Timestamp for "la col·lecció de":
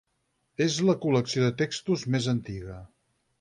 0.89-1.51